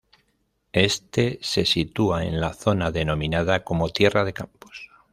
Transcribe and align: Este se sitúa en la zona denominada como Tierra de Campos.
Este 0.73 1.37
se 1.43 1.63
sitúa 1.63 2.25
en 2.25 2.41
la 2.41 2.55
zona 2.55 2.89
denominada 2.89 3.63
como 3.63 3.89
Tierra 3.89 4.23
de 4.23 4.33
Campos. 4.33 4.89